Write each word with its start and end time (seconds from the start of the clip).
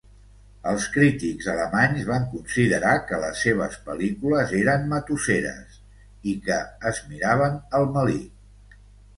Els 0.69 0.85
crítics 0.93 1.49
alemanys 1.51 2.07
van 2.11 2.23
considerar 2.31 2.93
que 3.11 3.19
les 3.25 3.43
seves 3.47 3.77
pel·lícules 3.91 4.55
eren 4.63 4.89
"matusseres" 4.95 5.79
i 6.33 6.37
que 6.49 6.59
"es 6.95 7.05
miraven 7.13 7.61
el 7.83 7.91
melic". 7.99 8.83